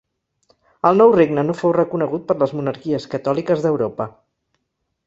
El 0.89 0.97
nou 1.01 1.13
regne 1.17 1.43
no 1.49 1.57
fou 1.59 1.75
reconegut 1.77 2.27
per 2.33 2.39
les 2.41 2.57
monarquies 2.61 3.07
catòliques 3.13 3.65
d'Europa. 3.69 4.11